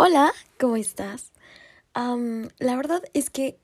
[0.00, 1.32] Hola, ¿cómo estás?
[1.92, 3.58] la verdad es que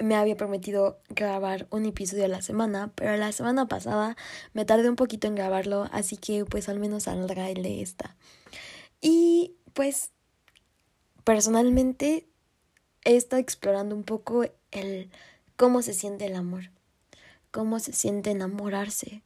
[0.00, 4.16] me había prometido grabar un episodio a la semana, pero la semana pasada
[4.54, 8.16] me tardé un poquito en grabarlo, así que pues al menos saldrá el de esta.
[9.00, 10.10] Y pues
[11.22, 12.26] personalmente
[13.04, 15.10] he estado explorando un poco el
[15.54, 16.72] cómo se siente el amor,
[17.52, 19.22] cómo se siente enamorarse,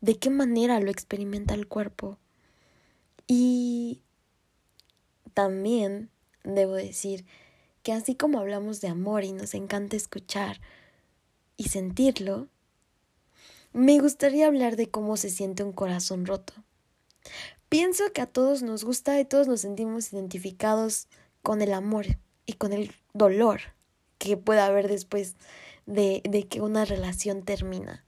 [0.00, 2.18] de qué manera lo experimenta el cuerpo.
[3.28, 4.00] Y
[5.34, 6.10] también
[6.44, 7.24] debo decir
[7.82, 10.60] que así como hablamos de amor y nos encanta escuchar
[11.56, 12.48] y sentirlo,
[13.72, 16.54] me gustaría hablar de cómo se siente un corazón roto.
[17.68, 21.08] Pienso que a todos nos gusta y todos nos sentimos identificados
[21.42, 22.06] con el amor
[22.46, 23.60] y con el dolor
[24.18, 25.34] que pueda haber después
[25.86, 28.04] de, de que una relación termina.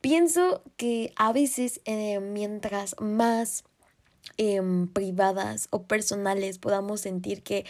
[0.00, 3.64] Pienso que a veces eh, mientras más
[4.36, 7.64] Em, privadas o personales podamos sentir que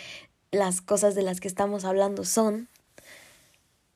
[0.50, 2.68] las cosas de las que estamos hablando son,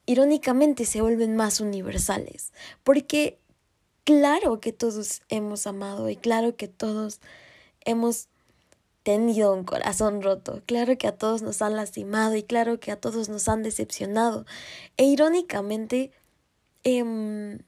[0.05, 3.39] irónicamente se vuelven más universales, porque
[4.05, 7.21] claro que todos hemos amado y claro que todos
[7.85, 8.29] hemos
[9.03, 13.01] tenido un corazón roto, claro que a todos nos han lastimado y claro que a
[13.01, 14.45] todos nos han decepcionado.
[14.99, 16.11] E irónicamente,
[16.85, 17.61] em,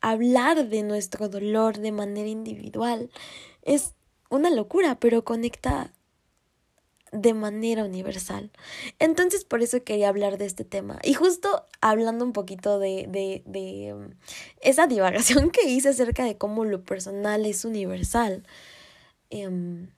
[0.00, 3.10] hablar de nuestro dolor de manera individual
[3.62, 3.94] es
[4.32, 5.92] una locura, pero conecta
[7.12, 8.50] de manera universal.
[8.98, 10.98] Entonces por eso quería hablar de este tema.
[11.02, 14.10] Y justo hablando un poquito de, de, de um,
[14.60, 18.44] esa divagación que hice acerca de cómo lo personal es universal,
[19.30, 19.90] em,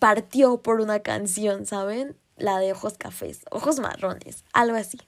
[0.00, 2.16] partió por una canción, ¿saben?
[2.36, 4.98] La de Ojos Cafés, Ojos Marrones, algo así.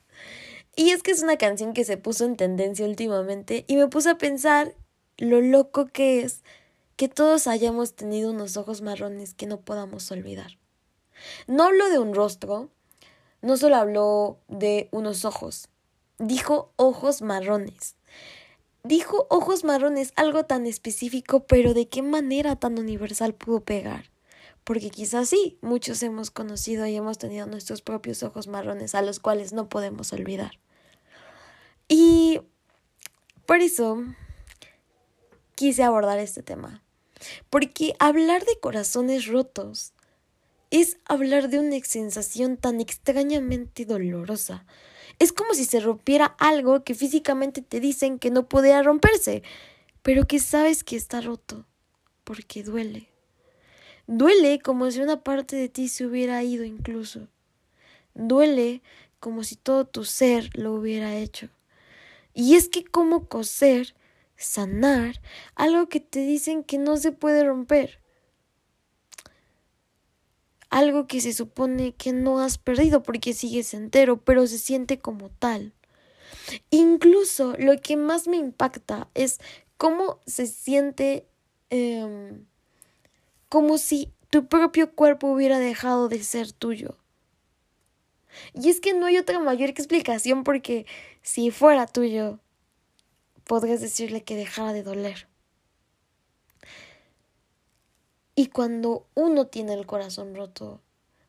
[0.77, 4.11] Y es que es una canción que se puso en tendencia últimamente y me puse
[4.11, 4.75] a pensar
[5.19, 6.43] lo loco que es
[6.97, 10.59] que todos hayamos tenido unos ojos marrones que no podamos olvidar.
[11.47, 12.71] No habló de un rostro,
[13.43, 15.69] no solo habló de unos ojos,
[16.19, 17.97] dijo ojos marrones.
[18.83, 24.11] Dijo ojos marrones, algo tan específico, pero de qué manera tan universal pudo pegar.
[24.63, 29.19] Porque quizás sí, muchos hemos conocido y hemos tenido nuestros propios ojos marrones a los
[29.19, 30.61] cuales no podemos olvidar.
[31.89, 32.41] Y
[33.45, 34.05] por eso
[35.57, 36.83] quise abordar este tema.
[37.51, 39.93] Porque hablar de corazones rotos
[40.71, 44.65] es hablar de una sensación tan extrañamente dolorosa.
[45.19, 49.43] Es como si se rompiera algo que físicamente te dicen que no podía romperse,
[50.03, 51.65] pero que sabes que está roto,
[52.25, 53.09] porque duele.
[54.07, 57.29] Duele como si una parte de ti se hubiera ido incluso.
[58.15, 58.83] Duele
[59.21, 61.49] como si todo tu ser lo hubiera hecho.
[62.35, 63.95] Y es que como coser
[64.37, 65.21] sanar
[65.55, 68.01] algo que te dicen que no se puede romper.
[70.69, 75.31] Algo que se supone que no has perdido porque sigues entero, pero se siente como
[75.31, 75.73] tal.
[76.71, 79.39] Incluso lo que más me impacta es
[79.77, 81.27] cómo se siente
[81.71, 82.45] em,
[83.49, 86.99] como si tu propio cuerpo hubiera dejado de ser tuyo.
[88.53, 90.87] Y es que no hay otra mayor explicación porque
[91.23, 92.41] si fuera tuyo,
[93.47, 95.29] podrías decirle que dejara de doler.
[98.35, 100.83] Y cuando uno tiene el corazón roto,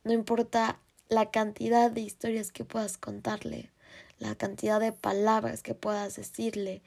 [0.03, 0.79] no importa
[1.09, 3.71] la cantidad de historias que puedas contarle,
[4.19, 6.81] la cantidad de palabras que puedas decirle,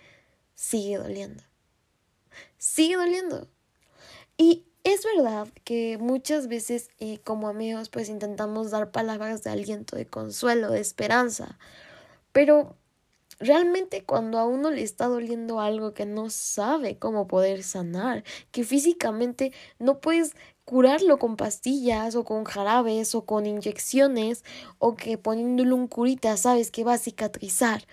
[0.55, 1.43] sigue doliendo.
[2.59, 3.49] Sigue doliendo.
[4.37, 9.97] Y es verdad que muchas veces eh, como amigos pues intentamos dar palabras de aliento,
[9.97, 11.59] de consuelo, de esperanza,
[12.33, 12.77] pero
[13.41, 18.65] Realmente cuando a uno le está doliendo algo que no sabe cómo poder sanar, que
[18.65, 20.35] físicamente no puedes
[20.67, 24.45] curarlo con pastillas o con jarabes o con inyecciones
[24.79, 27.87] o que poniéndole un curita sabes que va a cicatrizar.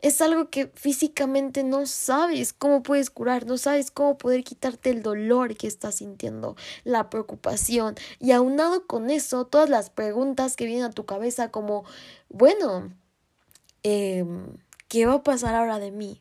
[0.00, 5.02] Es algo que físicamente no sabes cómo puedes curar, no sabes cómo poder quitarte el
[5.02, 7.94] dolor que estás sintiendo, la preocupación.
[8.18, 11.84] Y aunado con eso, todas las preguntas que vienen a tu cabeza como,
[12.28, 12.92] bueno,
[13.82, 14.24] eh,
[14.90, 16.20] ¿Qué va a pasar ahora de mí?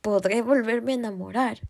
[0.00, 1.60] ¿Podré volverme a enamorar?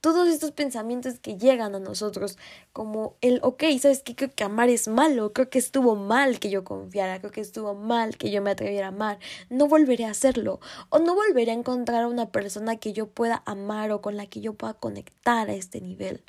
[0.00, 2.38] Todos estos pensamientos que llegan a nosotros,
[2.72, 4.14] como el, ok, ¿sabes qué?
[4.14, 7.74] Creo que amar es malo, creo que estuvo mal que yo confiara, creo que estuvo
[7.74, 9.18] mal que yo me atreviera a amar,
[9.50, 13.42] no volveré a hacerlo, o no volveré a encontrar a una persona que yo pueda
[13.46, 16.22] amar o con la que yo pueda conectar a este nivel.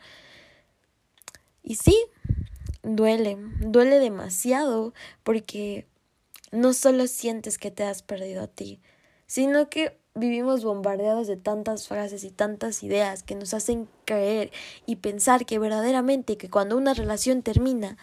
[1.62, 1.96] Y sí,
[2.82, 5.86] duele, duele demasiado porque
[6.52, 8.80] no solo sientes que te has perdido a ti,
[9.26, 14.52] sino que vivimos bombardeados de tantas frases y tantas ideas que nos hacen creer
[14.86, 17.98] y pensar que verdaderamente que cuando una relación termina,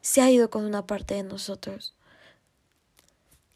[0.00, 1.94] se ha ido con una parte de nosotros.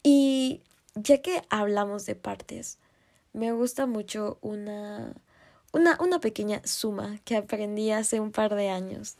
[0.03, 0.61] Y
[0.93, 2.77] ya que hablamos de partes,
[3.33, 5.13] me gusta mucho una,
[5.73, 9.17] una, una pequeña suma que aprendí hace un par de años.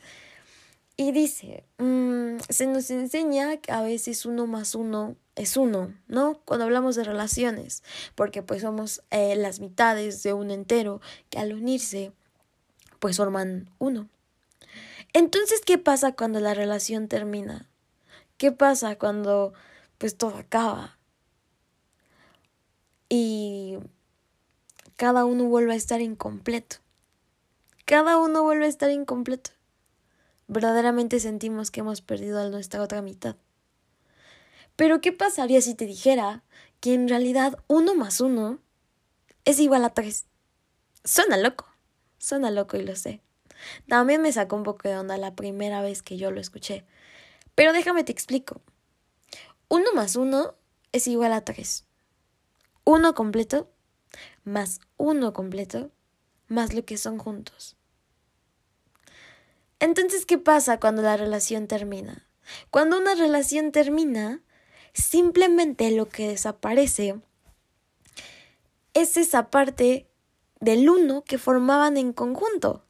[0.98, 6.40] Y dice, mm, se nos enseña que a veces uno más uno es uno, ¿no?
[6.46, 7.82] Cuando hablamos de relaciones,
[8.14, 12.12] porque pues somos eh, las mitades de un entero que al unirse,
[12.98, 14.08] pues forman uno.
[15.12, 17.68] Entonces, ¿qué pasa cuando la relación termina?
[18.38, 19.52] ¿Qué pasa cuando
[19.98, 20.98] pues todo acaba?
[23.10, 23.78] Y
[24.96, 26.76] cada uno vuelve a estar incompleto.
[27.84, 29.55] Cada uno vuelve a estar incompleto
[30.48, 33.36] verdaderamente sentimos que hemos perdido a nuestra otra mitad.
[34.76, 36.42] Pero ¿qué pasaría si te dijera
[36.80, 38.60] que en realidad uno más uno
[39.44, 40.26] es igual a tres?
[41.04, 41.66] Suena loco,
[42.18, 43.20] suena loco y lo sé.
[43.88, 46.84] También me sacó un poco de onda la primera vez que yo lo escuché.
[47.54, 48.60] Pero déjame te explico.
[49.68, 50.54] Uno más uno
[50.92, 51.84] es igual a tres.
[52.84, 53.70] Uno completo
[54.44, 55.90] más uno completo
[56.48, 57.75] más lo que son juntos.
[59.78, 62.26] Entonces, ¿qué pasa cuando la relación termina?
[62.70, 64.42] Cuando una relación termina,
[64.92, 67.20] simplemente lo que desaparece
[68.94, 70.06] es esa parte
[70.60, 72.84] del uno que formaban en conjunto.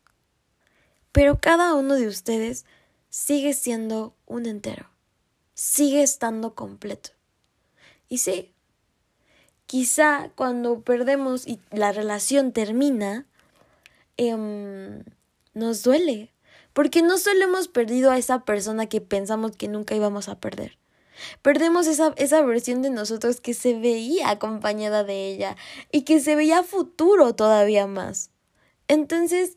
[1.11, 2.65] Pero cada uno de ustedes
[3.09, 4.88] sigue siendo un entero,
[5.55, 7.11] sigue estando completo.
[8.09, 8.53] Y sí,
[9.67, 13.27] quizá cuando perdemos y la relación termina,
[14.17, 15.03] em,
[15.55, 16.33] nos duele,
[16.76, 20.76] porque no solo hemos perdido a esa persona que pensamos que nunca íbamos a perder.
[21.40, 25.56] Perdemos esa, esa versión de nosotros que se veía acompañada de ella
[25.90, 28.28] y que se veía futuro todavía más.
[28.88, 29.56] Entonces,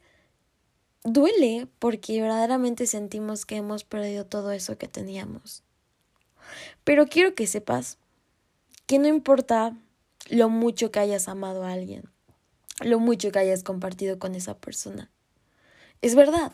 [1.04, 5.64] duele porque verdaderamente sentimos que hemos perdido todo eso que teníamos.
[6.86, 7.98] Pero quiero que sepas
[8.86, 9.76] que no importa
[10.30, 12.10] lo mucho que hayas amado a alguien,
[12.80, 15.12] lo mucho que hayas compartido con esa persona.
[16.02, 16.54] Es verdad,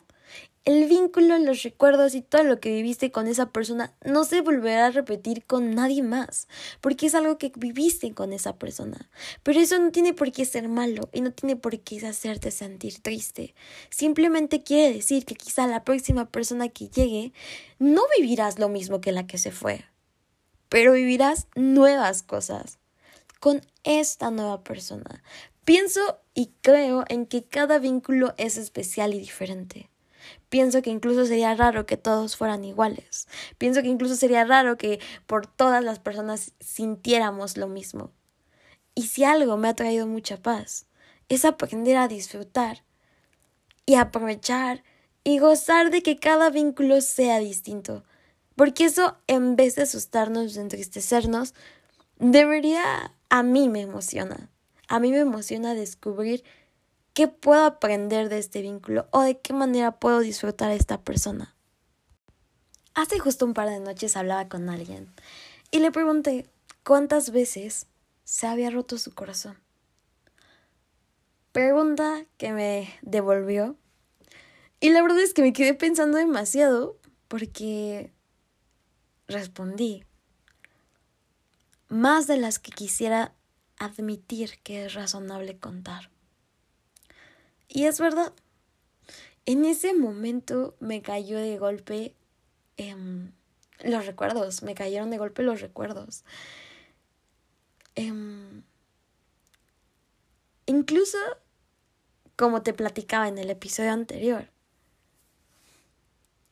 [0.65, 4.87] el vínculo, los recuerdos y todo lo que viviste con esa persona no se volverá
[4.87, 6.47] a repetir con nadie más,
[6.81, 9.09] porque es algo que viviste con esa persona.
[9.43, 12.99] Pero eso no tiene por qué ser malo y no tiene por qué hacerte sentir
[12.99, 13.53] triste.
[13.91, 17.31] Simplemente quiere decir que quizá la próxima persona que llegue
[17.77, 19.85] no vivirás lo mismo que la que se fue,
[20.69, 22.79] pero vivirás nuevas cosas
[23.39, 25.21] con esta nueva persona.
[25.63, 29.91] Pienso y creo en que cada vínculo es especial y diferente.
[30.55, 33.27] Pienso que incluso sería raro que todos fueran iguales.
[33.57, 38.13] Pienso que incluso sería raro que por todas las personas sintiéramos lo mismo.
[38.93, 40.85] Y si algo me ha traído mucha paz,
[41.27, 42.85] es aprender a disfrutar
[43.85, 44.85] y aprovechar
[45.25, 48.05] y gozar de que cada vínculo sea distinto.
[48.55, 51.53] Porque eso, en vez de asustarnos, de entristecernos,
[52.17, 54.49] debería, a mí me emociona.
[54.87, 56.45] A mí me emociona descubrir
[57.15, 61.55] ¿Qué puedo aprender de este vínculo o de qué manera puedo disfrutar a esta persona?
[62.93, 65.09] Hace justo un par de noches hablaba con alguien
[65.71, 66.49] y le pregunté
[66.83, 67.87] cuántas veces
[68.25, 69.57] se había roto su corazón.
[71.53, 73.77] Pregunta que me devolvió
[74.81, 76.97] y la verdad es que me quedé pensando demasiado
[77.29, 78.11] porque
[79.29, 80.03] respondí
[81.87, 83.33] más de las que quisiera
[83.77, 86.09] admitir que es razonable contar.
[87.75, 88.31] Y es verdad.
[89.45, 92.15] En ese momento me cayó de golpe
[92.77, 93.33] em,
[93.83, 96.23] los recuerdos, me cayeron de golpe los recuerdos.
[97.95, 98.63] Em,
[100.65, 101.17] incluso,
[102.37, 104.47] como te platicaba en el episodio anterior,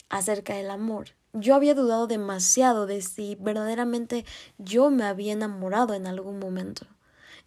[0.09, 4.25] acerca del amor, yo había dudado demasiado de si verdaderamente
[4.57, 6.85] yo me había enamorado en algún momento.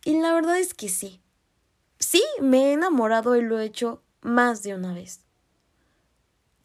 [0.02, 1.20] Y la verdad es que sí.
[2.16, 5.20] Sí, me he enamorado y lo he hecho más de una vez.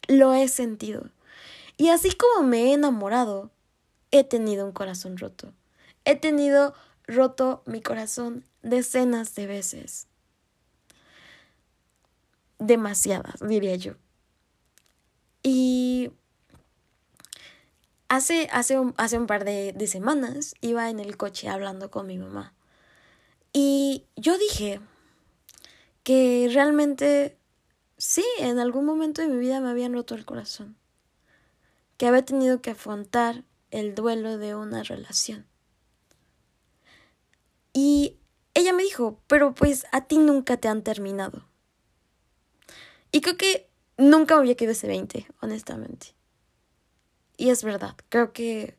[0.08, 1.10] Lo he sentido.
[1.76, 3.50] Y así como me he enamorado,
[4.12, 5.52] he tenido un corazón roto.
[6.06, 6.72] He tenido
[7.06, 10.06] roto mi corazón decenas de veces.
[12.58, 13.96] Demasiadas, diría yo.
[15.42, 16.12] Y
[18.08, 22.06] hace, hace, un, hace un par de, de semanas iba en el coche hablando con
[22.06, 22.54] mi mamá.
[23.52, 24.80] Y yo dije,
[26.02, 27.38] que realmente
[27.96, 30.76] sí, en algún momento de mi vida me habían roto el corazón,
[31.96, 35.46] que había tenido que afrontar el duelo de una relación.
[37.72, 38.16] Y
[38.54, 41.46] ella me dijo, pero pues a ti nunca te han terminado.
[43.12, 46.08] Y creo que nunca me había quedado ese 20, honestamente.
[47.36, 48.76] Y es verdad, creo que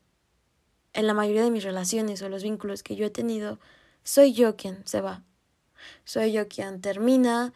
[0.92, 3.58] en la mayoría de mis relaciones o los vínculos que yo he tenido,
[4.04, 5.24] soy yo quien se va.
[6.04, 7.52] Soy yo quien termina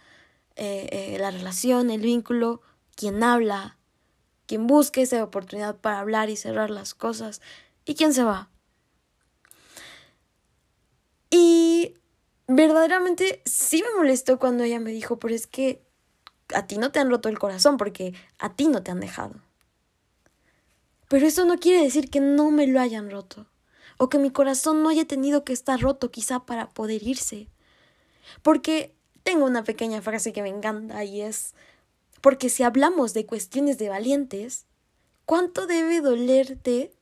[0.56, 2.62] eh, eh, la relación, el vínculo,
[2.96, 3.76] quien habla,
[4.46, 7.40] quien busca esa oportunidad para hablar y cerrar las cosas,
[7.84, 8.50] y quien se va.
[11.30, 11.94] Y
[12.46, 15.82] verdaderamente sí me molestó cuando ella me dijo, pero es que
[16.54, 19.34] a ti no te han roto el corazón porque a ti no te han dejado.
[21.08, 23.46] Pero eso no quiere decir que no me lo hayan roto,
[23.96, 27.48] o que mi corazón no haya tenido que estar roto quizá para poder irse.
[28.42, 31.54] Porque tengo una pequeña frase que me encanta y es,
[32.20, 34.66] porque si hablamos de cuestiones de valientes,
[35.24, 36.92] ¿cuánto debe dolerte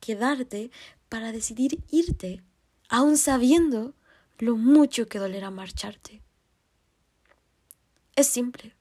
[0.00, 0.70] quedarte
[1.08, 2.42] para decidir irte,
[2.88, 3.94] aun sabiendo
[4.38, 6.22] lo mucho que dolerá marcharte?
[8.16, 8.74] Es simple.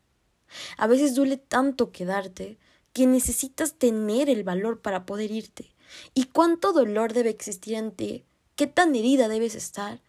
[0.78, 2.58] A veces duele tanto quedarte
[2.94, 5.74] que necesitas tener el valor para poder irte.
[6.14, 8.26] ¿Y cuánto dolor debe existir en ti?
[8.56, 10.02] ¿Qué tan herida debes estar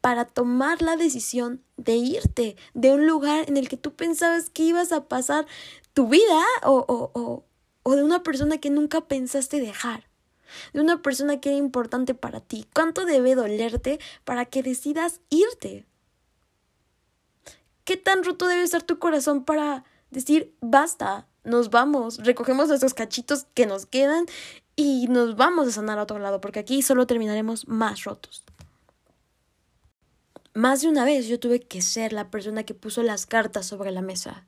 [0.00, 4.62] para tomar la decisión de irte de un lugar en el que tú pensabas que
[4.62, 5.46] ibas a pasar
[5.92, 7.44] tu vida o, o, o,
[7.82, 10.08] o de una persona que nunca pensaste dejar?
[10.72, 12.66] De una persona que era importante para ti.
[12.74, 15.86] ¿Cuánto debe dolerte para que decidas irte?
[17.84, 23.46] ¿Qué tan roto debe estar tu corazón para decir basta, nos vamos, recogemos esos cachitos
[23.54, 24.26] que nos quedan
[24.76, 28.44] y nos vamos a sanar a otro lado, porque aquí solo terminaremos más rotos.
[30.54, 33.92] Más de una vez yo tuve que ser la persona que puso las cartas sobre
[33.92, 34.46] la mesa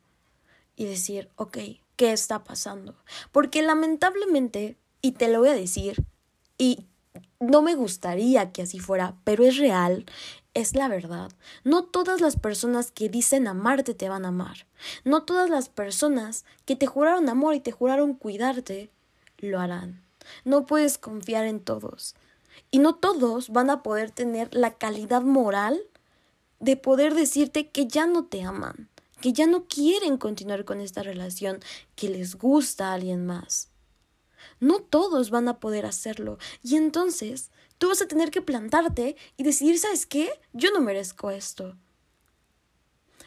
[0.75, 1.59] y decir, ok,
[1.95, 2.97] ¿qué está pasando?
[3.31, 6.03] Porque lamentablemente, y te lo voy a decir,
[6.59, 6.87] y
[7.39, 10.05] no me gustaría que así fuera, pero es real,
[10.55, 11.31] es la verdad.
[11.63, 14.67] No todas las personas que dicen amarte te van a amar.
[15.05, 18.91] No todas las personas que te juraron amor y te juraron cuidarte
[19.39, 20.03] lo harán.
[20.45, 22.17] No puedes confiar en todos.
[22.73, 25.81] Y no todos van a poder tener la calidad moral
[26.63, 28.89] de poder decirte que ya no te aman,
[29.21, 31.59] que ya no quieren continuar con esta relación,
[31.97, 33.69] que les gusta a alguien más.
[34.61, 36.39] No todos van a poder hacerlo.
[36.63, 40.31] Y entonces tú vas a tener que plantarte y decidir, ¿sabes qué?
[40.53, 41.77] Yo no merezco esto.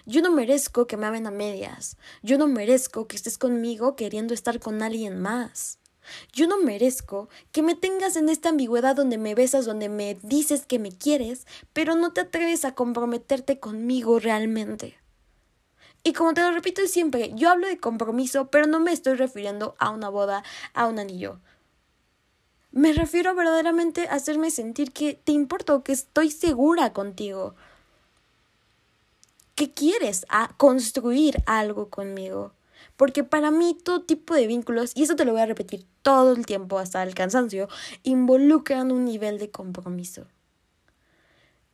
[0.05, 1.97] Yo no merezco que me amen a medias.
[2.23, 5.79] Yo no merezco que estés conmigo queriendo estar con alguien más.
[6.33, 10.65] Yo no merezco que me tengas en esta ambigüedad donde me besas, donde me dices
[10.65, 14.97] que me quieres, pero no te atreves a comprometerte conmigo realmente.
[16.03, 19.75] Y como te lo repito siempre, yo hablo de compromiso, pero no me estoy refiriendo
[19.79, 20.43] a una boda,
[20.73, 21.39] a un anillo.
[22.71, 27.55] Me refiero verdaderamente a hacerme sentir que te importo, que estoy segura contigo.
[29.55, 32.51] Que quieres a construir algo conmigo.
[32.97, 36.33] Porque para mí todo tipo de vínculos, y eso te lo voy a repetir todo
[36.33, 37.67] el tiempo hasta el cansancio,
[38.03, 40.27] involucran un nivel de compromiso.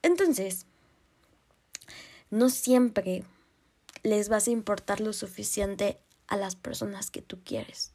[0.01, 0.65] Entonces,
[2.31, 3.23] no siempre
[4.03, 7.91] les vas a importar lo suficiente a las personas que tú quieres.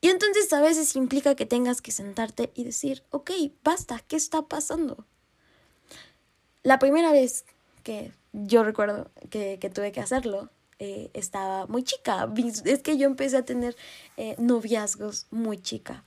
[0.00, 3.32] Y entonces a veces implica que tengas que sentarte y decir, ok,
[3.64, 5.04] basta, ¿qué está pasando?
[6.62, 7.44] La primera vez
[7.82, 12.28] que yo recuerdo que, tuve que hacerlo, eh, estaba muy chica.
[12.64, 13.76] Es que yo empecé a tener
[14.16, 16.04] eh, noviazgos muy chica.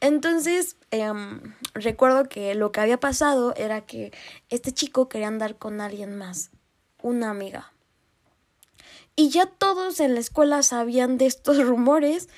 [0.00, 4.12] Entonces, em, recuerdo que lo que había pasado era que
[4.50, 6.50] este chico quería andar con alguien más,
[7.02, 7.72] una amiga.
[9.16, 12.28] Y ya todos en la escuela sabían de estos rumores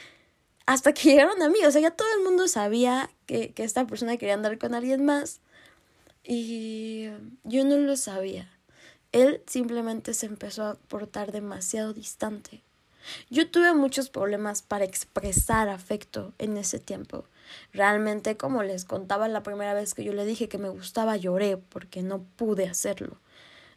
[0.67, 1.69] hasta que llegaron amigos.
[1.69, 5.05] O sea, ya todo el mundo sabía que, que esta persona quería andar con alguien
[5.05, 5.41] más.
[6.25, 7.09] Y
[7.45, 8.56] yo no lo sabía.
[9.13, 12.63] Él simplemente se empezó a portar demasiado distante.
[13.31, 17.25] Yo tuve muchos problemas para expresar afecto en ese tiempo.
[17.73, 21.57] Realmente, como les contaba la primera vez que yo le dije que me gustaba, lloré
[21.57, 23.19] porque no pude hacerlo.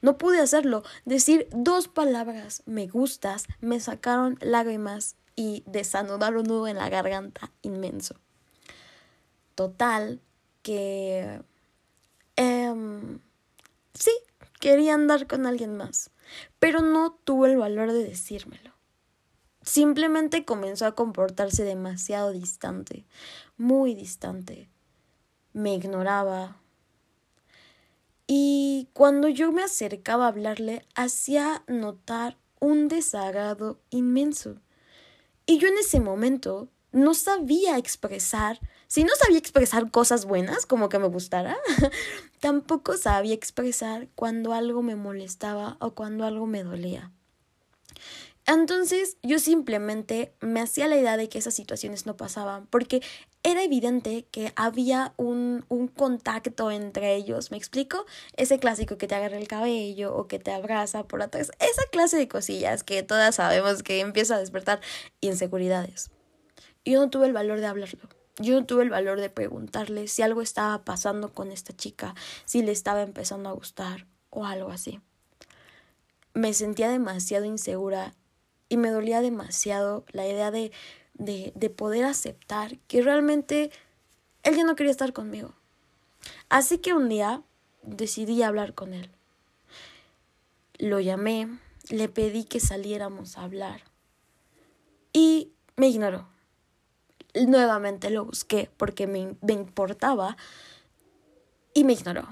[0.01, 0.83] No pude hacerlo.
[1.05, 7.51] Decir dos palabras, me gustas, me sacaron lágrimas y desanudar un nudo en la garganta
[7.61, 8.15] inmenso.
[9.55, 10.21] Total,
[10.61, 11.41] que...
[12.35, 13.19] Em,
[13.93, 14.11] sí,
[14.59, 16.11] quería andar con alguien más,
[16.59, 18.73] pero no tuvo el valor de decírmelo.
[19.61, 23.05] Simplemente comenzó a comportarse demasiado distante,
[23.57, 24.69] muy distante.
[25.53, 26.61] Me ignoraba.
[28.25, 34.61] Y cuando yo me acercaba a hablarle, hacía notar un desagrado inmenso.
[35.45, 38.59] Y yo en ese momento no sabía expresar
[38.89, 41.55] si no sabía expresar cosas buenas, como que me gustara,
[42.39, 47.11] tampoco sabía expresar cuando algo me molestaba o cuando algo me dolía.
[48.47, 53.03] Entonces yo simplemente me hacía la idea de que esas situaciones no pasaban, porque
[53.43, 58.07] era evidente que había un, un, contacto entre ellos, ¿me explico?
[58.37, 62.17] Ese clásico que te agarra el cabello o que te abraza por atrás, esa clase
[62.17, 64.81] de cosillas que todas sabemos que empieza a despertar
[65.21, 66.09] inseguridades.
[66.85, 68.18] Yo no tuve el valor de hablarlo.
[68.41, 72.15] Yo no tuve el valor de preguntarle si algo estaba pasando con esta chica,
[72.45, 75.01] si le estaba empezando a gustar o algo así.
[76.33, 78.15] Me sentía demasiado insegura
[78.69, 80.71] y me dolía demasiado la idea de,
[81.15, 83.71] de, de poder aceptar que realmente
[84.43, 85.53] él ya no quería estar conmigo.
[86.47, 87.43] Así que un día
[87.81, 89.11] decidí hablar con él.
[90.77, 91.49] Lo llamé,
[91.89, 93.81] le pedí que saliéramos a hablar
[95.11, 96.38] y me ignoró
[97.33, 100.37] nuevamente lo busqué porque me, importaba
[101.73, 102.27] y me ignoró.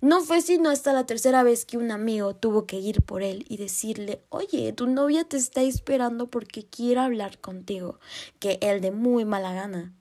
[0.00, 3.44] No fue sino hasta la tercera vez que un amigo tuvo que ir por él
[3.48, 8.00] y decirle, oye, tu novia te está esperando porque quiere hablar contigo,
[8.38, 9.92] que él de muy mala gana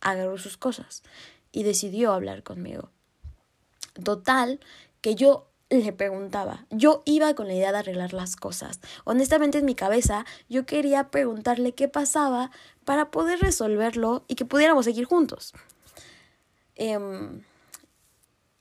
[0.00, 1.02] agarró sus cosas
[1.52, 2.90] y decidió hablar conmigo.
[4.02, 4.58] Total,
[5.00, 6.66] que yo le preguntaba.
[6.70, 8.80] Yo iba con la idea de arreglar las cosas.
[9.04, 12.50] Honestamente en mi cabeza yo quería preguntarle qué pasaba
[12.88, 15.52] para poder resolverlo y que pudiéramos seguir juntos.
[16.74, 17.42] Em,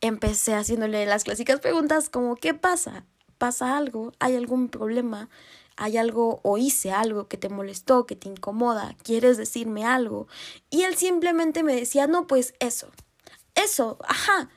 [0.02, 3.06] empecé haciéndole las clásicas preguntas como ¿qué pasa?
[3.38, 4.12] ¿Pasa algo?
[4.20, 5.30] ¿Hay algún problema?
[5.78, 8.98] ¿Hay algo o hice algo que te molestó, que te incomoda?
[9.02, 10.28] ¿Quieres decirme algo?
[10.70, 12.90] Y él simplemente me decía, no, pues eso.
[13.56, 14.50] Eso, ajá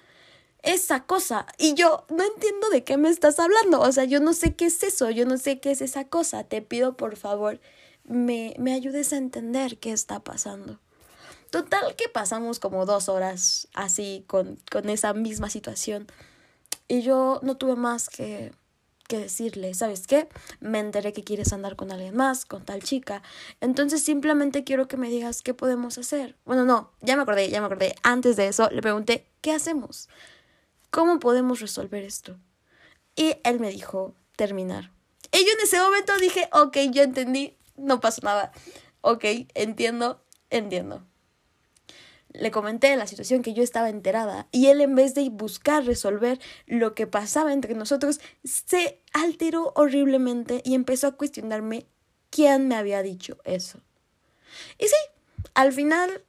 [0.63, 1.47] esa cosa.
[1.59, 3.81] Y yo no entiendo de qué me estás hablando.
[3.81, 6.45] O sea, yo no sé qué es eso, yo no sé qué es esa cosa.
[6.45, 7.61] Te pido por favor,
[8.11, 10.81] me, me ayudes a entender qué está pasando.
[11.51, 16.07] Total que pasamos como dos horas así con, con esa misma situación.
[16.89, 18.53] Y yo no tuve más que,
[19.07, 20.29] que decirle, ¿sabes qué?
[20.61, 23.23] Me enteré que quieres andar con alguien más, con tal chica.
[23.61, 26.37] Entonces simplemente quiero que me digas qué podemos hacer.
[26.45, 27.95] Bueno, no, ya me acordé, ya me acordé.
[28.03, 30.09] Antes de eso le pregunté, ¿qué hacemos?
[30.91, 32.37] ¿Cómo podemos resolver esto?
[33.15, 34.93] Y él me dijo, terminar.
[35.33, 38.53] Y yo en ese momento dije, ok, yo entendí, no pasó nada.
[39.01, 41.07] Ok, entiendo, entiendo.
[42.33, 46.39] Le comenté la situación que yo estaba enterada y él en vez de buscar resolver
[46.67, 51.87] lo que pasaba entre nosotros, se alteró horriblemente y empezó a cuestionarme
[52.31, 53.81] quién me había dicho eso.
[54.79, 54.97] Y sí,
[55.55, 56.25] al final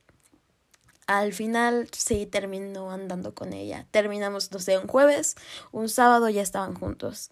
[1.07, 3.85] al final sí terminó andando con ella.
[3.91, 5.35] Terminamos, no sé, un jueves,
[5.71, 7.31] un sábado ya estaban juntos.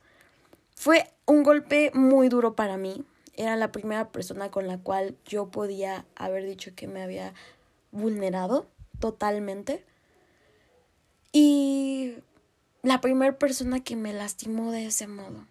[0.75, 3.05] Fue un golpe muy duro para mí.
[3.39, 7.33] Era la primera persona con la cual yo podía haber dicho que me había
[7.93, 8.67] vulnerado
[8.99, 9.85] totalmente.
[11.31, 12.15] Y
[12.83, 15.47] la primera persona que me lastimó de ese modo.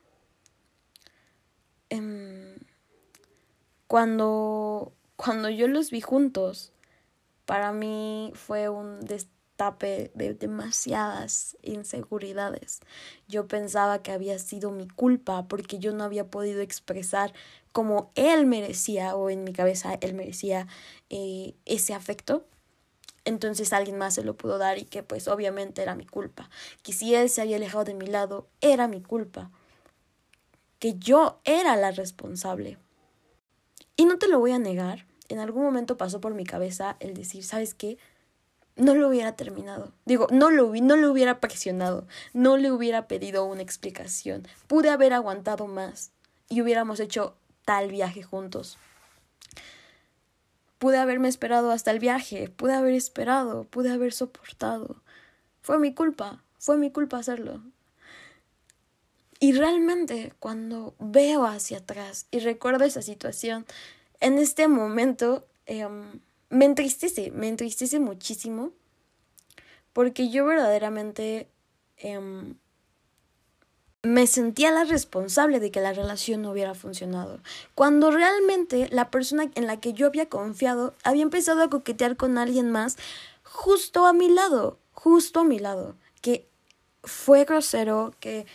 [1.89, 2.59] Em,
[3.87, 6.73] cuando, cuando yo los vi juntos,
[7.47, 12.81] para mí fue un destape de demasiadas inseguridades.
[13.27, 17.33] Yo pensaba que había sido mi culpa porque yo no había podido expresar
[17.79, 20.67] como él merecía o en mi cabeza él merecía
[21.11, 22.45] eh, ese afecto.
[23.25, 26.51] Entonces alguien más se lo pudo dar y que pues obviamente era mi culpa.
[26.83, 29.53] Que si él se había alejado de mi lado, era mi culpa.
[30.81, 32.79] Que yo era la responsable.
[33.95, 37.15] Y no te lo voy a negar, en algún momento pasó por mi cabeza el
[37.15, 37.97] decir, ¿sabes qué?
[38.75, 39.93] No lo hubiera terminado.
[40.05, 44.49] Digo, no lo, no lo hubiera presionado, no le hubiera pedido una explicación.
[44.67, 46.11] Pude haber aguantado más
[46.49, 47.37] y hubiéramos hecho
[47.69, 48.79] tal viaje juntos.
[50.79, 55.03] Pude haberme esperado hasta el viaje, pude haber esperado, pude haber soportado.
[55.61, 57.61] Fue mi culpa, fue mi culpa hacerlo.
[59.39, 63.67] Y realmente cuando veo hacia atrás y recuerdo esa situación,
[64.21, 68.73] en este momento em, me entristece, me entristece muchísimo
[69.93, 71.51] porque yo verdaderamente
[71.99, 72.55] em,
[74.03, 77.41] me sentía la responsable de que la relación no hubiera funcionado.
[77.75, 82.39] Cuando realmente la persona en la que yo había confiado había empezado a coquetear con
[82.39, 82.97] alguien más
[83.43, 86.47] justo a mi lado, justo a mi lado, que
[87.03, 88.47] fue grosero, que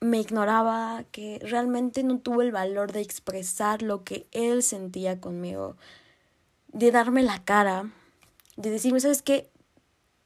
[0.00, 5.76] me ignoraba, que realmente no tuvo el valor de expresar lo que él sentía conmigo,
[6.68, 7.90] de darme la cara,
[8.56, 9.48] de decirme, ¿sabes qué?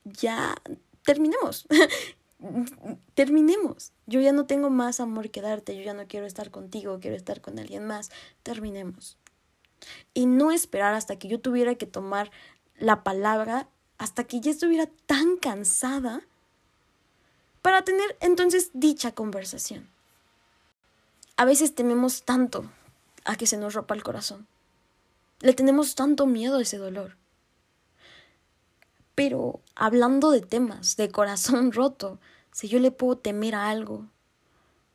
[0.05, 0.55] Ya
[1.05, 1.67] terminemos.
[3.15, 3.93] terminemos.
[4.07, 7.17] Yo ya no tengo más amor que darte, yo ya no quiero estar contigo, quiero
[7.17, 8.11] estar con alguien más.
[8.43, 9.19] Terminemos.
[10.15, 12.31] y no esperar hasta que yo tuviera que tomar
[12.79, 16.23] la palabra, hasta que ya estuviera tan cansada
[17.63, 19.89] para tener entonces dicha conversación.
[21.37, 22.71] A veces tememos tanto
[23.25, 24.47] a que se nos rompa el corazón.
[25.41, 27.17] Le tenemos tanto miedo a ese dolor.
[29.15, 32.19] Pero hablando de temas de corazón roto,
[32.53, 34.09] si yo le puedo temer a algo,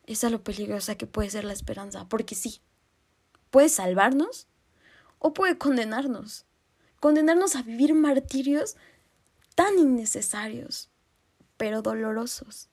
[0.06, 2.62] es a lo peligrosa que puede ser la esperanza, porque sí,
[3.50, 4.48] puede salvarnos
[5.20, 6.46] o puede condenarnos,
[7.00, 8.78] condenarnos a vivir martirios
[9.56, 10.90] tan innecesarios,
[11.58, 12.70] pero dolorosos,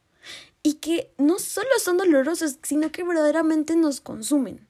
[0.62, 4.68] y que no solo son dolorosos, sino que verdaderamente nos consumen.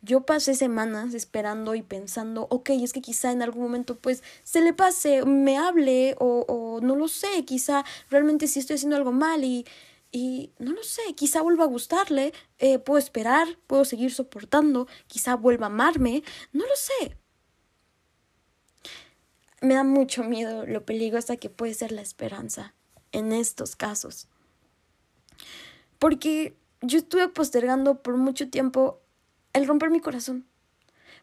[0.00, 4.60] Yo pasé semanas esperando y pensando, ok, es que quizá en algún momento pues se
[4.60, 9.12] le pase, me hable o, o no lo sé, quizá realmente sí estoy haciendo algo
[9.12, 9.64] mal y,
[10.12, 15.36] y no lo sé, quizá vuelva a gustarle, eh, puedo esperar, puedo seguir soportando, quizá
[15.36, 17.16] vuelva a amarme, no lo sé.
[19.62, 22.74] Me da mucho miedo lo peligrosa que puede ser la esperanza
[23.12, 24.28] en estos casos.
[25.98, 29.01] Porque yo estuve postergando por mucho tiempo
[29.52, 30.46] el romper mi corazón.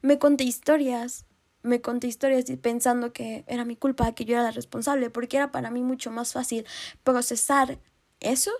[0.02, 1.26] Me conté historias,
[1.62, 5.52] me conté historias pensando que era mi culpa, que yo era la responsable, porque era
[5.52, 6.66] para mí mucho más fácil
[7.04, 7.80] procesar
[8.20, 8.52] eso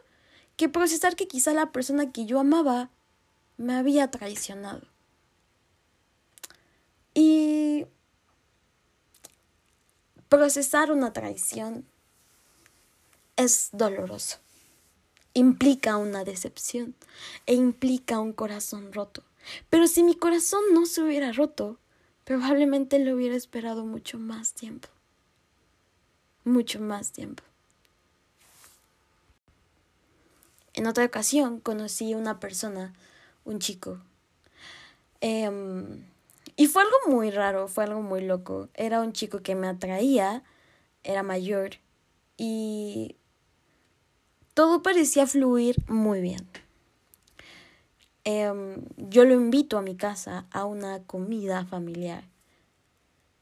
[0.58, 2.90] que procesar que quizá la persona que yo amaba
[3.56, 4.88] me había traicionado.
[7.14, 7.86] Y
[10.28, 11.86] procesar una traición
[13.36, 14.40] es doloroso.
[15.34, 16.96] Implica una decepción
[17.46, 19.24] e implica un corazón roto.
[19.70, 21.80] Pero si mi corazón no se hubiera roto,
[22.24, 24.90] probablemente lo hubiera esperado mucho más tiempo.
[26.44, 27.44] Mucho más tiempo.
[30.74, 32.94] En otra ocasión conocí a una persona,
[33.44, 34.00] un chico.
[35.22, 36.06] Em,
[36.56, 38.70] y fue algo muy raro, fue algo muy loco.
[38.74, 40.44] Era un chico que me atraía,
[41.04, 41.72] era mayor
[42.38, 43.16] y
[44.54, 46.48] todo parecía fluir muy bien.
[48.24, 52.26] Em, yo lo invito a mi casa a una comida familiar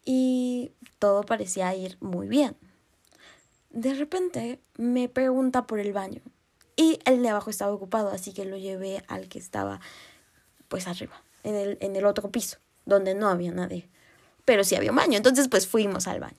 [0.06, 2.56] y todo parecía ir muy bien.
[3.70, 6.22] De repente me pregunta por el baño
[6.76, 9.82] y el de abajo estaba ocupado, así que lo llevé al que estaba
[10.68, 13.90] pues arriba, en el, en el otro piso, donde no había nadie.
[14.46, 16.38] Pero sí había un baño, entonces pues fuimos al baño.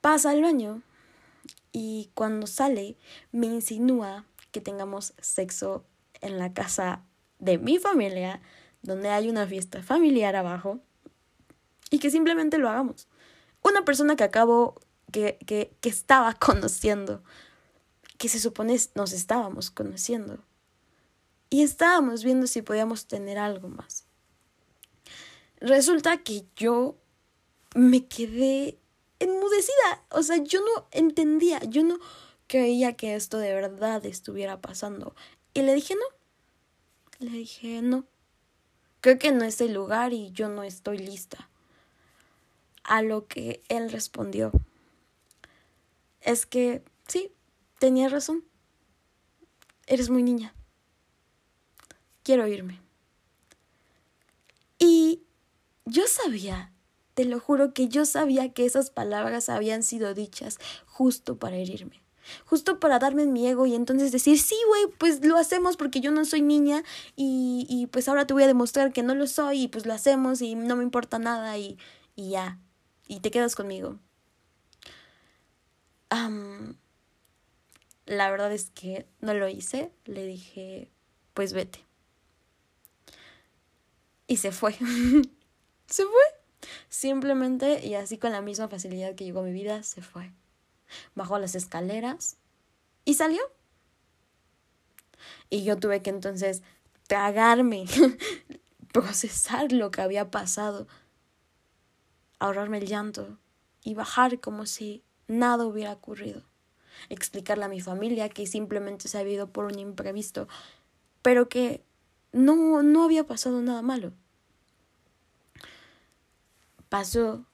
[0.00, 0.82] Pasa al baño
[1.72, 2.96] y cuando sale
[3.30, 5.84] me insinúa que tengamos sexo
[6.20, 7.04] en la casa
[7.40, 8.40] de mi familia,
[8.82, 10.78] donde hay una fiesta familiar abajo,
[11.90, 13.08] y que simplemente lo hagamos.
[13.62, 17.22] Una persona que acabo, que, que, que estaba conociendo
[18.20, 20.44] que se supone nos estábamos conociendo.
[21.48, 24.04] Y estábamos viendo si podíamos tener algo más.
[25.56, 26.98] Resulta que yo
[27.74, 28.78] me quedé
[29.20, 30.04] enmudecida.
[30.10, 31.98] O sea, yo no entendía, yo no
[32.46, 35.14] creía que esto de verdad estuviera pasando.
[35.54, 36.19] Y le dije no.
[37.20, 38.04] Le dije no.
[39.00, 41.48] Creo que no es el lugar y yo no estoy lista.
[42.82, 44.50] A lo que él respondió.
[46.20, 47.32] Es que sí,
[47.80, 48.44] Tenía razón.
[49.86, 50.54] Eres muy niña.
[52.22, 52.78] Quiero irme.
[54.78, 55.22] Y
[55.86, 56.74] yo sabía,
[57.14, 61.99] te lo juro que yo sabía que esas palabras habían sido dichas justo para herirme.
[62.46, 66.10] Justo para darme mi ego y entonces decir, sí, güey, pues lo hacemos porque yo
[66.10, 66.82] no soy niña
[67.16, 69.92] y, y, pues ahora te voy a demostrar que no lo soy y pues lo
[69.92, 71.78] hacemos y no me importa nada y,
[72.16, 72.58] y ya.
[73.06, 73.98] Y te quedas conmigo.
[78.10, 79.92] La verdad es que no lo hice.
[80.04, 80.90] Le dije,
[81.32, 81.84] pues vete.
[84.26, 84.72] Y se fue.
[85.86, 86.70] se fue.
[86.88, 90.32] Simplemente y así con la misma facilidad que llegó a mi vida, se fue.
[91.14, 92.36] Bajó las escaleras
[93.04, 93.42] y salió.
[95.48, 96.62] Y yo tuve que entonces
[97.06, 97.86] tragarme,
[98.92, 100.86] procesar lo que había pasado,
[102.38, 103.38] ahorrarme el llanto
[103.82, 106.42] y bajar como si nada hubiera ocurrido
[107.08, 110.48] explicarle a mi familia que simplemente se había ido por un imprevisto,
[111.22, 111.82] pero que
[112.32, 114.12] no, no había pasado nada malo.
[116.88, 117.46] Pasó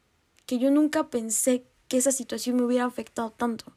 [0.47, 3.77] que yo nunca pensé que esa situación me hubiera afectado tanto.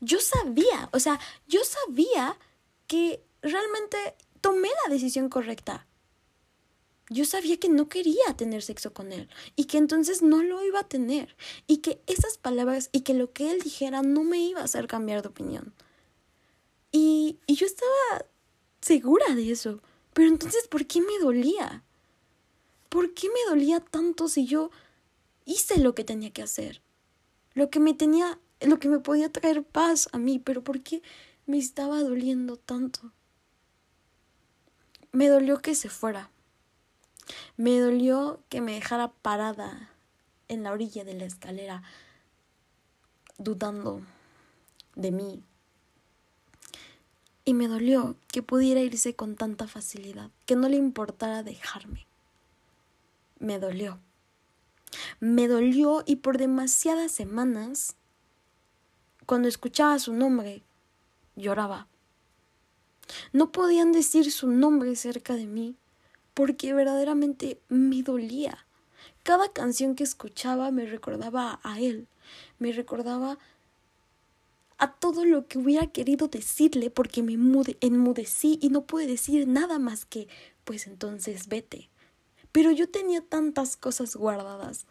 [0.00, 2.38] Yo sabía, o sea, yo sabía
[2.86, 3.96] que realmente
[4.40, 5.88] tomé la decisión correcta
[7.10, 10.80] yo sabía que no quería tener sexo con él y que entonces no lo iba
[10.80, 11.36] a tener
[11.66, 14.86] y que esas palabras y que lo que él dijera no me iba a hacer
[14.86, 15.72] cambiar de opinión.
[16.92, 18.26] Y, y yo estaba
[18.80, 19.80] segura de eso,
[20.12, 21.82] pero entonces ¿por qué me dolía?
[22.88, 24.70] ¿Por qué me dolía tanto si yo
[25.44, 26.82] hice lo que tenía que hacer?
[27.58, 31.02] Lo que me tenía, lo que me podía traer paz a mí, pero ¿por qué
[31.44, 33.10] me estaba doliendo tanto?
[35.10, 36.30] Me dolió que se fuera.
[37.56, 39.90] Me dolió que me dejara parada
[40.46, 41.82] en la orilla de la escalera,
[43.38, 44.02] dudando
[44.94, 45.42] de mí.
[47.44, 52.06] Y me dolió que pudiera irse con tanta facilidad, que no le importara dejarme.
[53.40, 53.98] Me dolió.
[55.20, 57.96] Me dolió y por demasiadas semanas,
[59.26, 60.62] cuando escuchaba su nombre,
[61.36, 61.86] lloraba.
[63.32, 65.76] No podían decir su nombre cerca de mí
[66.34, 68.66] porque verdaderamente me dolía.
[69.22, 72.06] Cada canción que escuchaba me recordaba a él,
[72.58, 73.38] me recordaba
[74.78, 79.78] a todo lo que hubiera querido decirle porque me enmudecí y no pude decir nada
[79.78, 80.28] más que
[80.64, 81.90] pues entonces vete.
[82.52, 84.86] Pero yo tenía tantas cosas guardadas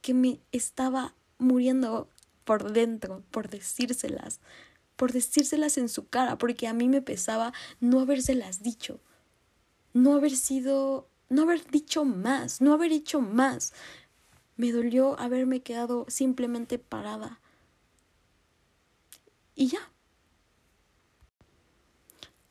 [0.00, 2.08] que me estaba muriendo
[2.44, 4.40] por dentro por decírselas,
[4.96, 9.00] por decírselas en su cara, porque a mí me pesaba no habérselas dicho
[9.96, 13.72] no haber sido, no haber dicho más, no haber hecho más.
[14.56, 17.40] Me dolió haberme quedado simplemente parada.
[19.54, 19.90] Y ya.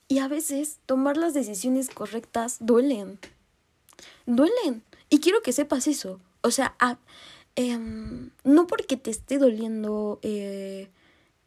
[0.08, 3.20] Y a veces tomar las decisiones correctas duelen.
[4.26, 4.84] Duelen.
[5.10, 6.20] Y quiero que sepas eso.
[6.42, 6.76] O sea,
[7.56, 10.90] em, no porque te esté doliendo eh,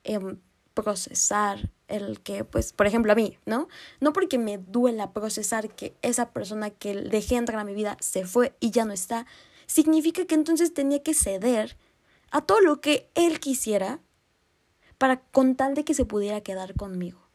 [0.05, 0.39] em,
[0.75, 3.69] procesar el que, pues, por ejemplo, a mí, ¿no?
[4.01, 8.25] No porque me duela procesar que esa persona que dejé entrar a mi vida se
[8.27, 9.27] fue y ya no está,
[9.67, 11.77] significa que entonces tenía que ceder
[12.31, 14.01] a todo lo que él quisiera
[14.99, 17.28] para con tal de que se pudiera quedar conmigo.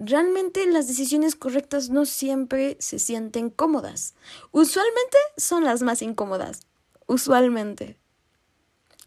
[0.00, 4.14] Realmente las decisiones correctas no siempre se sienten cómodas.
[4.50, 6.62] Usualmente son las más incómodas.
[7.06, 7.98] Usualmente.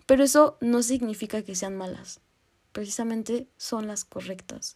[0.06, 2.22] Pero eso no significa que sean malas
[2.74, 4.76] precisamente son las correctas.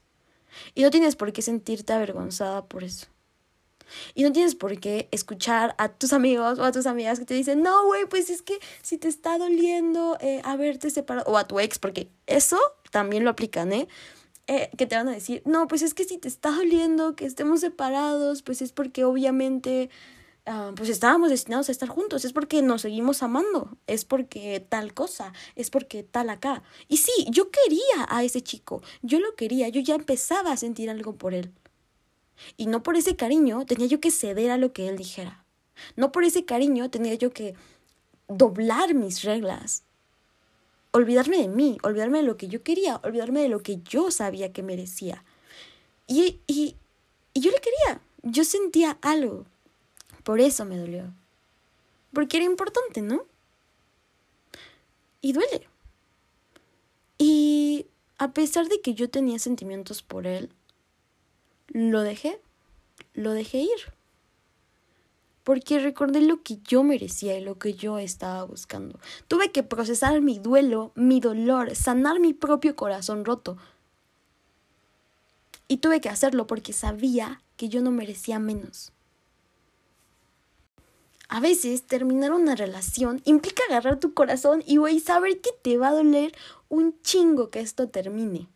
[0.73, 3.07] Y no tienes por qué sentirte avergonzada por eso.
[4.13, 7.33] Y no tienes por qué escuchar a tus amigos o a tus amigas que te
[7.33, 11.47] dicen, no, güey, pues es que si te está doliendo eh, haberte separado, o a
[11.47, 12.59] tu ex, porque eso
[12.91, 13.87] también lo aplican, ¿eh?
[14.47, 14.69] ¿Eh?
[14.77, 17.61] Que te van a decir, no, pues es que si te está doliendo que estemos
[17.61, 19.89] separados, pues es porque obviamente
[20.49, 24.93] Ah, pues estábamos destinados a estar juntos, es porque nos seguimos amando, es porque tal
[24.93, 26.63] cosa, es porque tal acá.
[26.87, 30.89] Y sí, yo quería a ese chico, yo lo quería, yo ya empezaba a sentir
[30.89, 31.51] algo por él.
[32.55, 35.43] Y no por ese cariño tenía yo que ceder a lo que él dijera.
[35.97, 37.53] No por ese cariño tenía yo que
[38.29, 39.83] doblar mis reglas.
[40.97, 44.51] Olvidarme de mí, olvidarme de lo que yo quería, olvidarme de lo que yo sabía
[44.51, 45.23] que merecía.
[46.07, 46.75] Y, y,
[47.35, 49.45] y yo le quería, yo sentía algo.
[50.23, 51.13] Por eso me dolió.
[52.13, 53.27] Porque era importante, ¿no?
[55.21, 55.67] Y duele.
[57.19, 57.85] Y
[58.17, 60.49] a pesar de que yo tenía sentimientos por él,
[61.67, 62.41] lo dejé,
[63.13, 63.93] lo dejé ir.
[65.47, 68.99] Porque recordé lo que yo merecía y lo que yo estaba buscando.
[69.29, 73.55] Tuve que procesar mi duelo, mi dolor, sanar mi propio corazón roto.
[75.69, 78.91] Y tuve que hacerlo porque sabía que yo no merecía menos.
[81.29, 85.93] A veces terminar una relación implica agarrar tu corazón y saber que te va a
[85.93, 86.35] doler
[86.67, 88.49] un chingo que esto termine.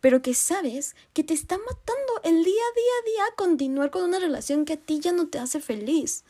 [0.00, 4.04] Pero que sabes que te está matando el día a día a día continuar con
[4.04, 6.24] una relación que a ti ya no te hace feliz.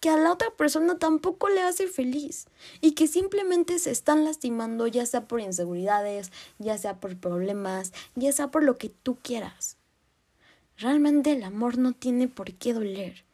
[0.00, 2.46] Que a la otra persona tampoco le hace feliz.
[2.80, 8.32] Y que simplemente se están lastimando ya sea por inseguridades, ya sea por problemas, ya
[8.32, 9.76] sea por lo que tú quieras.
[10.76, 13.24] Realmente el amor no tiene por qué doler.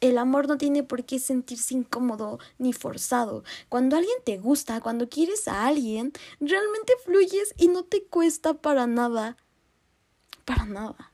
[0.00, 3.44] El amor no tiene por qué sentirse incómodo ni forzado.
[3.68, 8.86] Cuando alguien te gusta, cuando quieres a alguien, realmente fluyes y no te cuesta para
[8.86, 9.36] nada.
[10.44, 11.12] Para nada.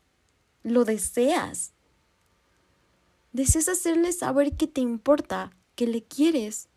[0.64, 1.74] Lo deseas.
[3.32, 6.68] Deseas hacerle saber que te importa, que le quieres,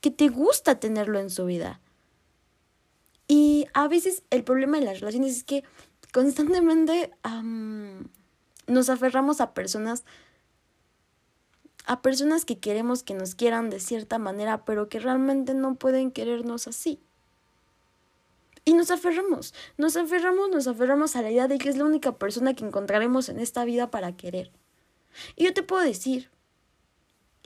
[0.00, 1.80] que te gusta tenerlo en su vida.
[3.26, 5.64] Y a veces el problema de las relaciones es que
[6.12, 7.10] constantemente
[8.66, 10.04] nos aferramos a personas
[11.84, 16.10] a personas que queremos que nos quieran de cierta manera, pero que realmente no pueden
[16.10, 17.00] querernos así.
[18.64, 22.16] Y nos aferramos, nos aferramos, nos aferramos a la idea de que es la única
[22.16, 24.50] persona que encontraremos en esta vida para querer.
[25.36, 26.30] Y yo te puedo decir,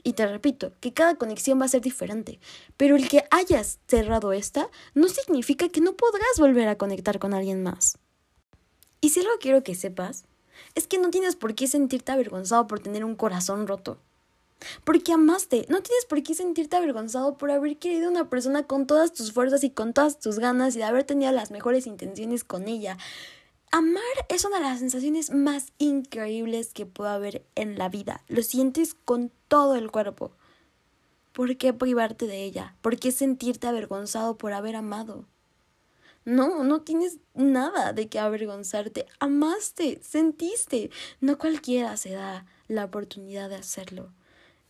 [0.01, 2.39] y te repito, que cada conexión va a ser diferente,
[2.77, 7.33] pero el que hayas cerrado esta no significa que no podrás volver a conectar con
[7.33, 7.97] alguien más.
[9.01, 10.23] Y si algo quiero que sepas,
[10.75, 13.99] es que no tienes por qué sentirte avergonzado por tener un corazón roto.
[14.83, 15.65] Porque amaste.
[15.69, 19.31] No tienes por qué sentirte avergonzado por haber querido a una persona con todas tus
[19.31, 22.97] fuerzas y con todas tus ganas y de haber tenido las mejores intenciones con ella.
[23.71, 28.23] Amar es una de las sensaciones más increíbles que puede haber en la vida.
[28.27, 30.31] Lo sientes con todo el cuerpo.
[31.33, 32.75] ¿Por qué privarte de ella?
[32.81, 35.25] ¿Por qué sentirte avergonzado por haber amado?
[36.25, 39.05] No, no tienes nada de qué avergonzarte.
[39.19, 40.89] Amaste, sentiste.
[41.21, 44.11] No cualquiera se da la oportunidad de hacerlo.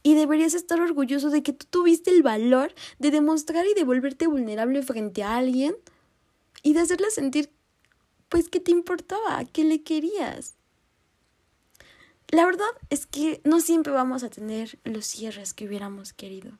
[0.01, 4.27] Y deberías estar orgulloso de que tú tuviste el valor de demostrar y de volverte
[4.27, 5.75] vulnerable frente a alguien
[6.63, 7.51] y de hacerle sentir
[8.29, 10.55] pues que te importaba, que le querías.
[12.29, 16.59] La verdad es que no siempre vamos a tener los cierres que hubiéramos querido.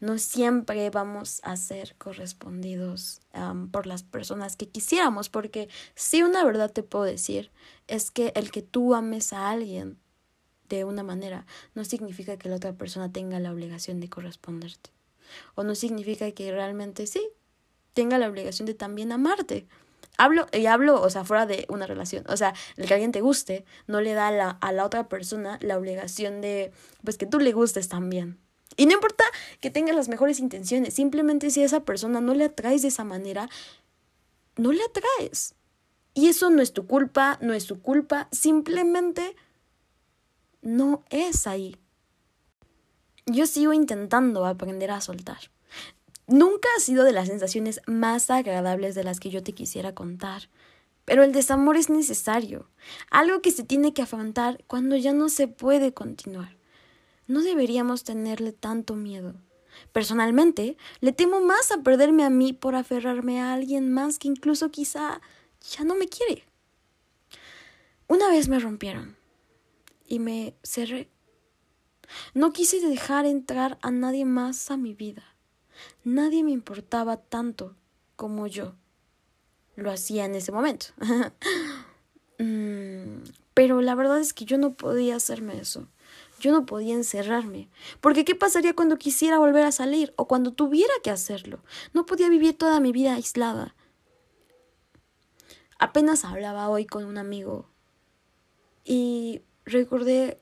[0.00, 3.20] No siempre vamos a ser correspondidos
[3.70, 7.50] por las personas que quisiéramos, porque si una verdad te puedo decir
[7.86, 9.98] es que el que tú ames a alguien
[10.76, 14.90] de una manera no significa que la otra persona tenga la obligación de corresponderte.
[15.54, 17.20] O no significa que realmente sí
[17.94, 19.66] tenga la obligación de también amarte.
[20.18, 22.24] Hablo, y hablo, o sea, fuera de una relación.
[22.28, 25.08] O sea, el que alguien te guste no le da a la, a la otra
[25.08, 26.72] persona la obligación de,
[27.04, 28.38] pues, que tú le gustes también.
[28.76, 29.24] Y no importa
[29.60, 33.04] que tengas las mejores intenciones, simplemente si a esa persona no le atraes de esa
[33.04, 33.48] manera,
[34.56, 35.54] no le atraes.
[36.14, 39.36] Y eso no es tu culpa, no es su culpa, simplemente
[40.62, 41.76] no es ahí.
[43.26, 45.38] Yo sigo intentando aprender a soltar.
[46.26, 50.48] Nunca ha sido de las sensaciones más agradables de las que yo te quisiera contar,
[51.04, 52.68] pero el desamor es necesario,
[53.10, 56.56] algo que se tiene que afrontar cuando ya no se puede continuar.
[57.26, 59.34] No deberíamos tenerle tanto miedo.
[59.92, 64.70] Personalmente, le temo más a perderme a mí por aferrarme a alguien más que incluso
[64.70, 65.20] quizá
[65.76, 66.44] ya no me quiere.
[68.08, 69.19] Una vez me rompieron
[70.10, 71.08] y me cerré.
[72.34, 75.22] No quise dejar entrar a nadie más a mi vida.
[76.04, 77.76] Nadie me importaba tanto
[78.16, 78.74] como yo
[79.76, 80.86] lo hacía en ese momento.
[82.42, 85.88] Mm, pero la verdad es que yo no podía hacerme eso.
[86.38, 87.68] Yo no podía encerrarme.
[88.00, 91.62] Porque ¿qué pasaría cuando quisiera volver a salir o cuando tuviera que hacerlo?
[91.92, 93.74] No podía vivir toda mi vida aislada.
[95.78, 97.68] Apenas hablaba hoy con un amigo
[98.86, 100.38] y recordé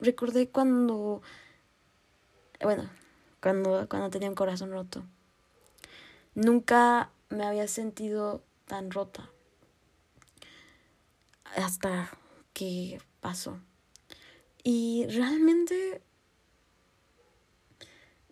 [0.00, 1.22] recordé cuando
[2.62, 2.90] bueno,
[3.40, 5.04] cuando, cuando tenía un corazón roto.
[6.34, 9.30] Nunca me había sentido tan rota
[11.56, 12.10] hasta
[12.52, 13.58] que pasó.
[14.62, 16.02] Y realmente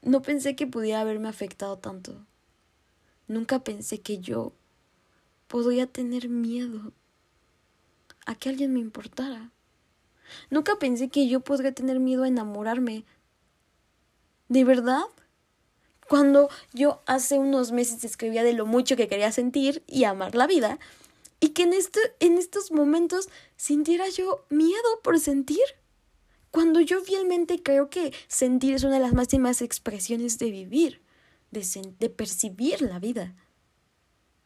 [0.02, 2.24] no pensé que pudiera haberme afectado tanto.
[3.26, 4.52] Nunca pensé que yo
[5.48, 6.92] podría tener miedo
[8.26, 9.50] a que alguien me importara.
[10.50, 13.04] Nunca pensé que yo podría tener miedo a enamorarme
[14.48, 15.02] ¿De verdad?
[16.08, 20.46] Cuando yo hace unos meses escribía de lo mucho que quería sentir y amar la
[20.46, 20.78] vida,
[21.40, 25.62] y que en, este, en estos momentos sintiera yo miedo por sentir.
[26.50, 31.02] Cuando yo fielmente creo que sentir es una de las máximas expresiones de vivir,
[31.50, 33.36] de, de percibir la vida.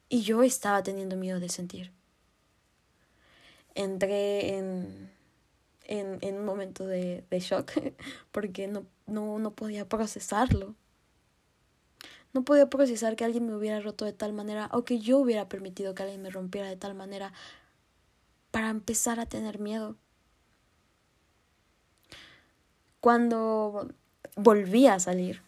[0.09, 1.93] Y yo estaba teniendo miedo de sentir.
[3.75, 5.11] Entré en
[5.85, 7.73] en, en un momento de, de shock
[8.33, 10.75] porque no, no, no podía procesarlo.
[12.33, 15.49] No podía procesar que alguien me hubiera roto de tal manera o que yo hubiera
[15.49, 17.33] permitido que alguien me rompiera de tal manera
[18.51, 19.97] para empezar a tener miedo.
[23.01, 23.89] Cuando
[24.37, 25.43] volví a salir,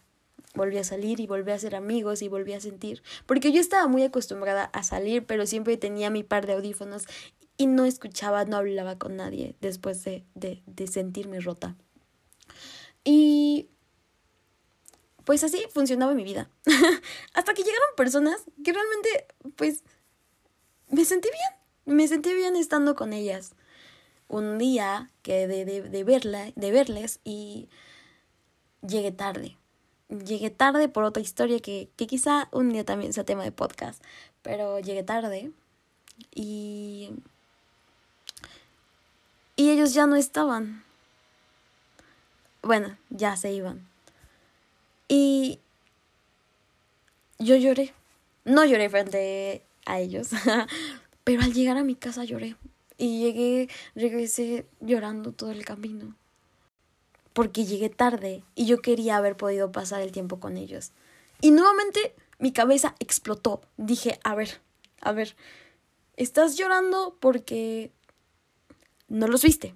[0.54, 3.86] volví a salir y volví a ser amigos y volví a sentir, porque yo estaba
[3.86, 7.04] muy acostumbrada a salir, pero siempre tenía mi par de audífonos
[7.56, 11.76] y no escuchaba, no hablaba con nadie después de, de, de sentirme rota.
[13.04, 13.68] Y
[15.24, 16.50] pues así funcionaba mi vida.
[17.34, 19.82] Hasta que llegaron personas que realmente, pues,
[20.88, 21.96] me sentí bien.
[21.96, 23.52] Me sentí bien estando con ellas.
[24.28, 27.68] Un día que de, de, de, verla, de verles y
[28.86, 29.56] llegué tarde.
[30.08, 34.02] Llegué tarde por otra historia que, que quizá un día también sea tema de podcast.
[34.42, 35.52] Pero llegué tarde
[36.34, 37.10] y
[39.56, 40.84] y ellos ya no estaban.
[42.62, 43.86] Bueno, ya se iban.
[45.08, 45.60] Y
[47.38, 47.92] yo lloré.
[48.44, 50.30] No lloré frente a ellos,
[51.24, 52.56] pero al llegar a mi casa lloré.
[52.96, 56.14] Y llegué, regresé llorando todo el camino.
[57.32, 60.92] Porque llegué tarde y yo quería haber podido pasar el tiempo con ellos.
[61.40, 63.62] Y nuevamente mi cabeza explotó.
[63.76, 64.60] Dije, a ver,
[65.00, 65.36] a ver,
[66.16, 67.90] estás llorando porque
[69.14, 69.74] no los viste.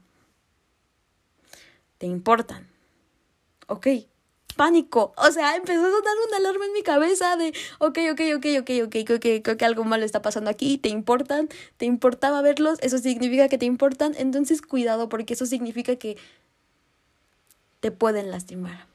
[1.98, 2.68] Te importan.
[3.66, 3.86] ok,
[4.56, 5.14] pánico.
[5.16, 8.70] O sea, empezó a sonar una alarma en mi cabeza de, ok, ok, ok, ok,
[8.84, 12.98] ok, ok, creo que algo malo está pasando aquí, te importan, te importaba verlos, eso
[12.98, 16.16] significa que te importan, entonces cuidado porque eso significa que
[17.80, 18.86] te pueden lastimar.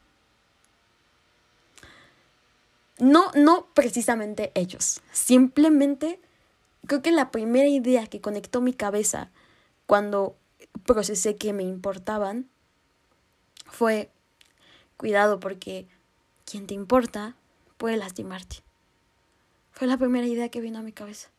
[2.99, 6.19] No, no precisamente ellos, simplemente
[6.85, 9.31] creo que la primera idea que conectó mi cabeza
[9.93, 10.35] cuando
[10.87, 12.49] procesé que me importaban
[13.67, 14.09] fue
[14.97, 15.87] cuidado porque
[16.45, 17.35] quien te importa
[17.77, 18.63] puede lastimarte.
[19.71, 21.29] Fue la primera idea que vino a mi cabeza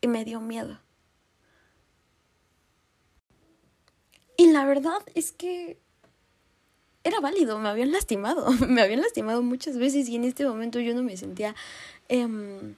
[0.00, 0.80] y me dio miedo.
[4.38, 5.78] Y la verdad es que
[7.04, 10.94] era válido, me habían lastimado, me habían lastimado muchas veces y en este momento yo
[10.94, 11.54] no me sentía
[12.08, 12.76] em,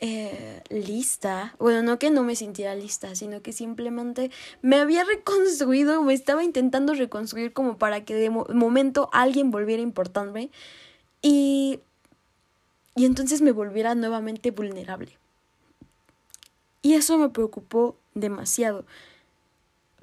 [0.00, 4.30] eh, lista, bueno, no que no me sintiera lista, sino que simplemente
[4.62, 9.82] me había reconstruido, me estaba intentando reconstruir como para que de momento alguien volviera a
[9.82, 10.50] importarme
[11.20, 11.80] y,
[12.94, 15.18] y entonces me volviera nuevamente vulnerable.
[16.82, 18.84] Y eso me preocupó demasiado.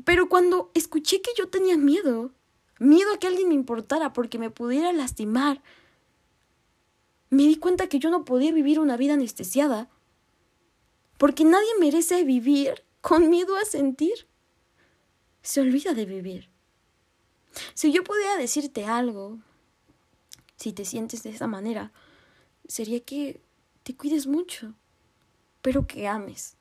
[0.04, 2.32] Pero cuando escuché que yo tenía miedo,
[2.80, 5.62] miedo a que alguien me importara porque me pudiera lastimar,
[7.36, 9.90] me di cuenta que yo no podía vivir una vida anestesiada,
[11.18, 14.28] porque nadie merece vivir con miedo a sentir.
[15.42, 16.50] Se olvida de vivir.
[17.74, 19.38] Si yo pudiera decirte algo,
[20.56, 21.92] si te sientes de esa manera,
[22.68, 23.42] sería que
[23.84, 24.74] te cuides mucho,
[25.62, 26.56] pero que ames.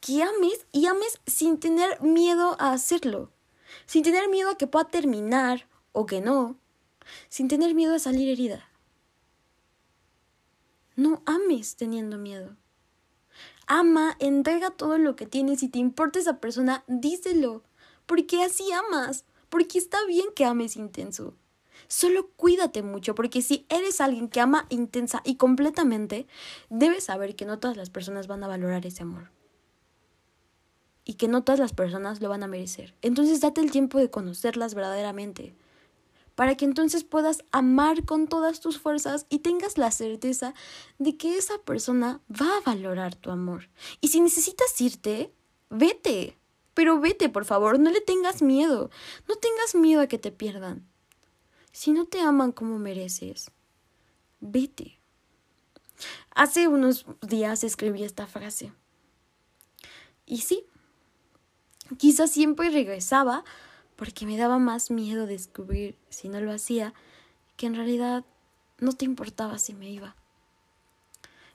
[0.00, 3.30] Que ames y ames sin tener miedo a hacerlo,
[3.86, 6.56] sin tener miedo a que pueda terminar o que no,
[7.28, 8.67] sin tener miedo a salir herida.
[10.98, 12.56] No ames teniendo miedo.
[13.68, 15.60] Ama, entrega todo lo que tienes.
[15.60, 17.62] Si te importa esa persona, díselo.
[18.04, 19.24] Porque así amas.
[19.48, 21.36] Porque está bien que ames intenso.
[21.86, 26.26] Solo cuídate mucho, porque si eres alguien que ama intensa y completamente,
[26.68, 29.30] debes saber que no todas las personas van a valorar ese amor.
[31.04, 32.96] Y que no todas las personas lo van a merecer.
[33.02, 35.54] Entonces date el tiempo de conocerlas verdaderamente
[36.38, 40.54] para que entonces puedas amar con todas tus fuerzas y tengas la certeza
[40.98, 43.68] de que esa persona va a valorar tu amor.
[44.00, 45.32] Y si necesitas irte,
[45.68, 46.38] vete.
[46.74, 48.88] Pero vete, por favor, no le tengas miedo.
[49.26, 50.86] No tengas miedo a que te pierdan.
[51.72, 53.50] Si no te aman como mereces,
[54.38, 55.00] vete.
[56.36, 58.72] Hace unos días escribí esta frase.
[60.24, 60.64] Y sí,
[61.96, 63.42] quizás siempre regresaba
[63.98, 66.94] porque me daba más miedo descubrir, si no lo hacía,
[67.56, 68.24] que en realidad
[68.78, 70.14] no te importaba si me iba.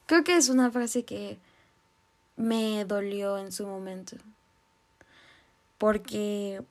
[0.07, 1.39] Creo que es una frase que
[2.35, 4.17] me dolió en su momento,
[5.77, 6.61] porque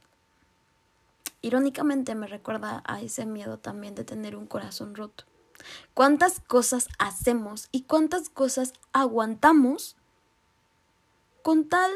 [1.41, 5.25] irónicamente me recuerda a ese miedo también de tener un corazón roto.
[5.95, 9.97] ¿Cuántas cosas hacemos y cuántas cosas aguantamos
[11.43, 11.91] con tal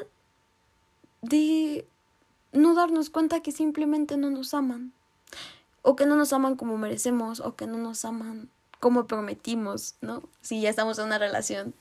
[1.20, 1.86] de
[2.52, 4.92] no darnos cuenta que simplemente no nos aman.
[5.82, 8.48] O que no nos aman como merecemos, o que no nos aman
[8.80, 10.22] como prometimos, ¿no?
[10.40, 11.74] Si ya estamos en una relación.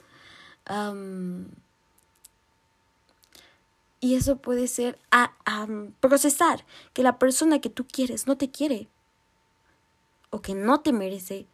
[4.00, 5.00] y eso puede ser
[6.00, 8.88] procesar que la persona que tú quieres no te quiere
[10.30, 11.48] o que no te merece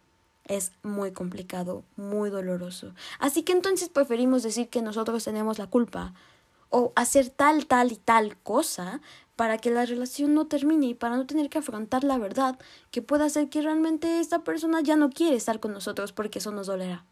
[0.46, 2.94] es muy complicado, muy doloroso.
[3.18, 6.14] Así que entonces preferimos decir que nosotros tenemos la culpa
[6.72, 9.00] o hacer tal, tal y tal cosa
[9.36, 12.58] para que la relación no termine y para no tener que afrontar la verdad
[12.90, 16.50] que pueda ser que realmente esta persona ya no quiere estar con nosotros porque eso
[16.50, 17.04] nos dolerá.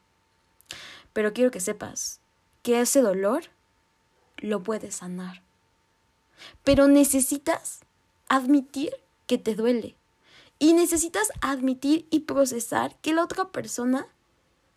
[1.12, 2.20] Pero quiero que sepas
[2.62, 3.44] que ese dolor
[4.38, 5.42] lo puedes sanar.
[6.64, 7.80] Pero necesitas
[8.28, 8.94] admitir
[9.26, 9.96] que te duele.
[10.58, 14.06] Y necesitas admitir y procesar que la otra persona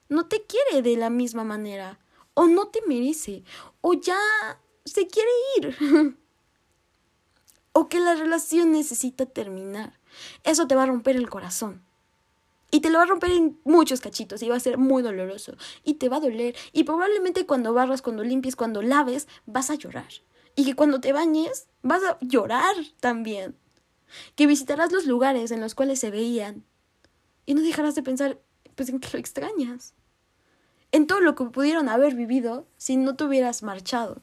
[0.09, 1.99] no te quiere de la misma manera.
[2.33, 3.43] O no te merece.
[3.81, 4.17] O ya
[4.85, 6.17] se quiere ir.
[7.73, 9.99] o que la relación necesita terminar.
[10.43, 11.83] Eso te va a romper el corazón.
[12.71, 15.55] Y te lo va a romper en muchos cachitos y va a ser muy doloroso.
[15.83, 16.55] Y te va a doler.
[16.71, 20.09] Y probablemente cuando barras, cuando limpies, cuando laves, vas a llorar.
[20.55, 23.55] Y que cuando te bañes, vas a llorar también.
[24.35, 26.63] Que visitarás los lugares en los cuales se veían.
[27.45, 28.39] Y no dejarás de pensar,
[28.75, 29.93] pues, en que lo extrañas.
[30.91, 34.21] En todo lo que pudieron haber vivido si no te hubieras marchado.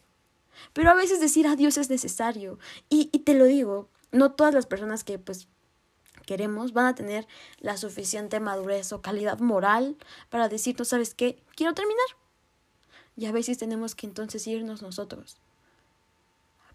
[0.73, 2.59] Pero a veces decir adiós es necesario.
[2.89, 5.49] Y, te lo digo, no todas las personas que pues
[6.27, 7.27] queremos van a tener
[7.59, 9.97] la suficiente madurez o calidad moral
[10.29, 12.07] para decir, no sabes qué, quiero terminar.
[13.17, 15.37] Y a veces tenemos que entonces irnos nosotros.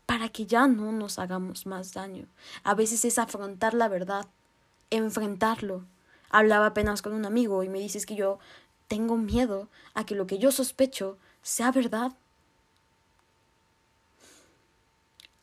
[0.06, 2.28] para que ya no nos hagamos más daño.
[2.64, 4.28] A veces es afrontar la verdad,
[4.92, 5.84] enfrentarlo.
[6.30, 8.38] Hablaba apenas con un amigo y me dices que yo
[8.88, 12.14] tengo miedo a que lo que yo sospecho sea verdad.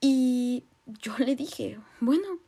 [0.05, 2.41] Y yo le dije, bueno,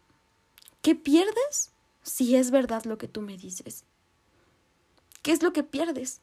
[0.83, 1.71] ¿qué pierdes
[2.03, 3.85] si es verdad lo que tú me dices?
[5.23, 6.21] ¿Qué es lo que pierdes?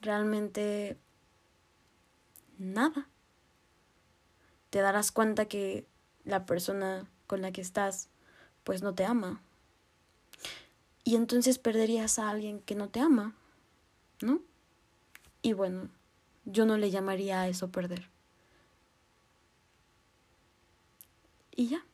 [0.00, 0.96] Realmente
[2.56, 3.06] nada.
[4.70, 5.86] Te darás cuenta que
[6.24, 8.08] la persona con la que estás
[8.64, 9.42] pues no te ama.
[11.04, 13.34] Y entonces perderías a alguien que no te ama,
[14.22, 14.40] ¿no?
[15.42, 15.90] Y bueno,
[16.46, 18.08] yo no le llamaría a eso perder.
[21.58, 21.84] Y ya.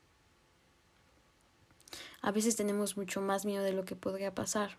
[2.20, 4.76] A veces tenemos mucho más miedo de lo que podría pasar,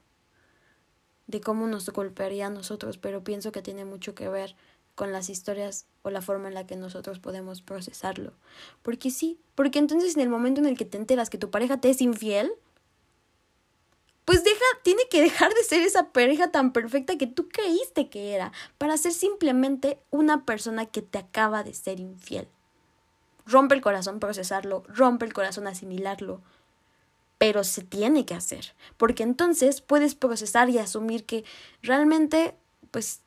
[1.26, 4.56] de cómo nos golpearía a nosotros, pero pienso que tiene mucho que ver
[4.94, 8.34] con las historias o la forma en la que nosotros podemos procesarlo.
[8.84, 11.82] Porque sí, porque entonces en el momento en el que te enteras que tu pareja
[11.82, 12.52] te es infiel,
[14.24, 18.36] pues deja, tiene que dejar de ser esa pareja tan perfecta que tú creíste que
[18.36, 22.48] era, para ser simplemente una persona que te acaba de ser infiel.
[23.46, 26.42] Rompe el corazón procesarlo, rompe el corazón asimilarlo,
[27.38, 31.44] pero se tiene que hacer, porque entonces puedes procesar y asumir que
[31.82, 32.56] realmente,
[32.92, 33.22] pues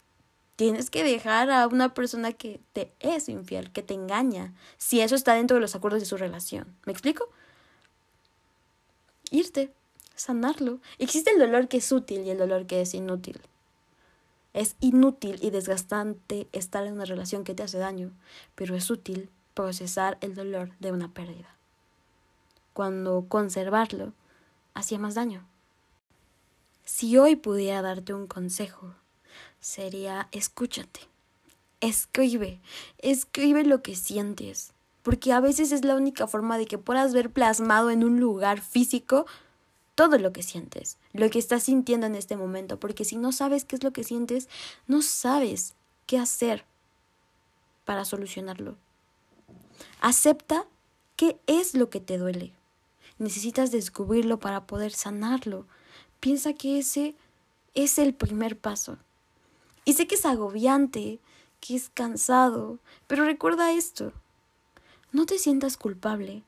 [0.56, 5.14] tienes que dejar a una persona que te es infiel, que te engaña, si eso
[5.14, 6.66] está dentro de los acuerdos de su relación.
[6.84, 7.28] ¿Me explico?
[9.30, 9.72] Irte,
[10.16, 10.80] sanarlo.
[10.98, 13.40] Existe el dolor que es útil y el dolor que es inútil.
[14.52, 18.10] Es inútil y desgastante estar en una relación que te hace daño,
[18.56, 21.48] pero es útil procesar el dolor de una pérdida.
[22.74, 24.12] Cuando conservarlo
[24.72, 25.44] hacía más daño.
[26.84, 28.94] Si hoy pudiera darte un consejo,
[29.59, 31.00] sería escúchate,
[31.80, 32.61] escribe,
[32.98, 37.32] escribe lo que sientes, porque a veces es la única forma de que puedas ver
[37.32, 39.26] plasmado en un lugar físico
[39.96, 43.64] todo lo que sientes, lo que estás sintiendo en este momento, porque si no sabes
[43.64, 44.48] qué es lo que sientes,
[44.86, 45.74] no sabes
[46.06, 46.64] qué hacer
[47.84, 48.76] para solucionarlo.
[50.00, 50.66] Acepta
[51.16, 52.52] qué es lo que te duele.
[53.18, 55.66] Necesitas descubrirlo para poder sanarlo.
[56.20, 57.16] Piensa que ese
[57.74, 58.98] es el primer paso.
[59.84, 61.18] Y sé que es agobiante,
[61.60, 64.12] que es cansado, pero recuerda esto.
[65.12, 66.42] No te sientas culpable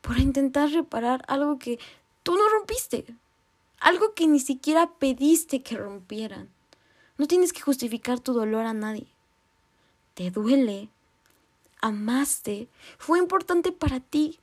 [0.00, 1.78] por intentar reparar algo que
[2.22, 3.06] tú no rompiste,
[3.78, 6.48] algo que ni siquiera pediste que rompieran.
[7.18, 9.06] No tienes que justificar tu dolor a nadie.
[10.14, 10.88] Te duele,
[11.82, 14.40] amaste, fue importante para ti.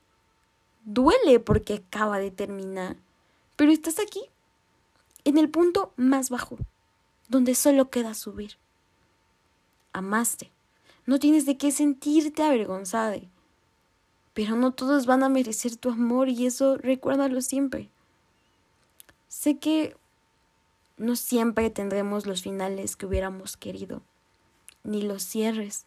[0.85, 2.97] Duele porque acaba de terminar,
[3.55, 4.21] pero estás aquí,
[5.23, 6.57] en el punto más bajo
[7.29, 8.57] donde solo queda subir.
[9.93, 10.51] Amaste.
[11.05, 13.17] No tienes de qué sentirte avergonzada.
[14.33, 17.89] Pero no todos van a merecer tu amor y eso recuérdalo siempre.
[19.27, 19.95] Sé que
[20.97, 24.01] no siempre tendremos los finales que hubiéramos querido,
[24.83, 25.85] ni los cierres,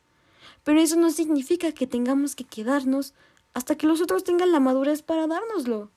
[0.64, 3.14] pero eso no significa que tengamos que quedarnos
[3.55, 5.90] hasta que los otros tengan la madurez para dárnoslo.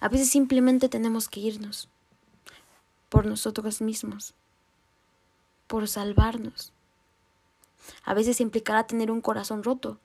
[0.00, 1.88] A veces simplemente tenemos que irnos
[3.08, 4.34] por nosotros mismos,
[5.66, 6.72] por salvarnos.
[8.04, 9.98] A veces implicará tener un corazón roto,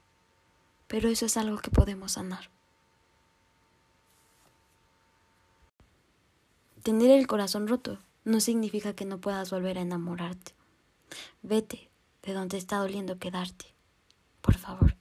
[0.87, 2.49] pero eso es algo que podemos sanar.
[6.83, 10.53] Tener el corazón roto no significa que no puedas volver a enamorarte.
[11.43, 11.90] Vete
[12.23, 13.65] de donde está doliendo quedarte,
[14.41, 14.95] por favor.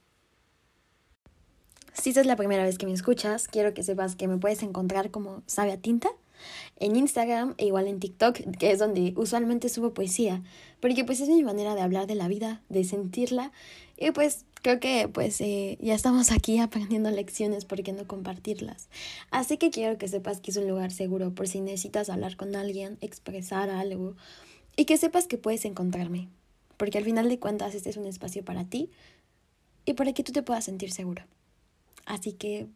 [1.93, 4.63] Si esta es la primera vez que me escuchas, quiero que sepas que me puedes
[4.63, 6.09] encontrar como Sabe a Tinta
[6.79, 10.43] en Instagram e igual en TikTok, que es donde usualmente subo poesía,
[10.81, 13.53] porque pues es mi manera de hablar de la vida, de sentirla,
[13.99, 18.89] y pues creo que pues eh, ya estamos aquí aprendiendo lecciones, ¿por qué no compartirlas?
[19.31, 22.57] Así que quiero que sepas que es un lugar seguro por si necesitas hablar con
[22.57, 24.17] alguien, expresar algo,
[24.77, 26.29] y que sepas que puedes encontrarme,
[26.81, 28.89] porque al final de cuentas este es un espacio para ti
[29.85, 31.25] y para que tú te puedas sentir seguro.
[32.07, 32.69] Así que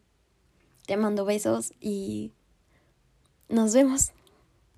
[0.85, 2.31] te mando besos y
[3.49, 4.11] nos vemos.